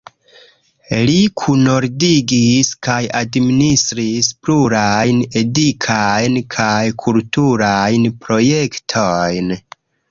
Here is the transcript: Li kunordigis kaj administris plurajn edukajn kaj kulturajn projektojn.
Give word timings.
Li 1.09 1.17
kunordigis 1.41 2.71
kaj 2.89 2.97
administris 3.21 4.31
plurajn 4.47 5.23
edukajn 5.43 6.41
kaj 6.57 6.83
kulturajn 7.07 8.11
projektojn. 8.27 9.59